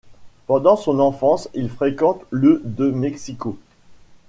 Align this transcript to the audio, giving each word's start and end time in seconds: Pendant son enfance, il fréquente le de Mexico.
Pendant 0.47 0.77
son 0.77 0.99
enfance, 0.99 1.47
il 1.53 1.69
fréquente 1.69 2.23
le 2.31 2.59
de 2.65 2.89
Mexico. 2.89 3.55